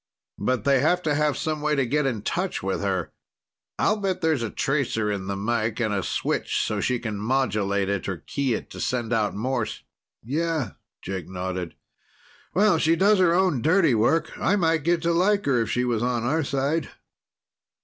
But 0.39 0.63
they 0.63 0.79
have 0.79 1.03
to 1.03 1.13
have 1.13 1.37
some 1.37 1.61
way 1.61 1.75
to 1.75 1.85
get 1.85 2.07
in 2.07 2.23
touch 2.23 2.63
with 2.63 2.81
her. 2.81 3.11
I'll 3.77 3.97
bet 3.97 4.21
there's 4.21 4.41
a 4.41 4.49
tracer 4.49 5.11
in 5.11 5.27
the 5.27 5.35
mike 5.35 5.79
and 5.79 5.93
a 5.93 6.01
switch 6.01 6.63
so 6.65 6.79
she 6.81 6.97
can 6.97 7.19
modulate 7.19 7.87
it 7.87 8.09
or 8.09 8.17
key 8.17 8.55
it 8.55 8.71
to 8.71 8.79
send 8.79 9.13
out 9.13 9.35
Morse." 9.35 9.83
"Yeah," 10.23 10.71
Jake 11.03 11.29
nodded. 11.29 11.75
"Well, 12.55 12.79
she 12.79 12.95
does 12.95 13.19
her 13.19 13.35
own 13.35 13.61
dirty 13.61 13.93
work. 13.93 14.31
I 14.39 14.55
might 14.55 14.81
get 14.83 15.03
to 15.03 15.13
like 15.13 15.45
her 15.45 15.61
if 15.61 15.69
she 15.69 15.85
was 15.85 16.01
on 16.01 16.23
our 16.23 16.43
side. 16.43 16.89